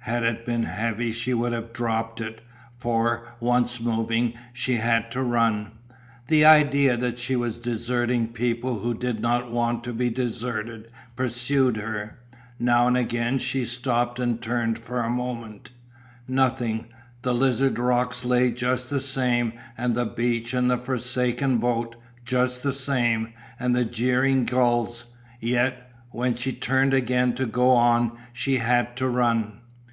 [0.00, 2.40] Had it been heavy she would have dropped it,
[2.78, 5.72] for, once moving, she had to run.
[6.28, 11.76] The idea that she was deserting people who did not want to be deserted pursued
[11.78, 12.20] her;
[12.60, 15.70] now and again she stopped and turned for a moment
[16.28, 16.84] nothing;
[17.22, 22.62] the Lizard rocks lay just the same and the beach and the forsaken boat, just
[22.62, 25.08] the same, and the jeering gulls;
[25.40, 29.58] yet, when she turned again to go on she had to run.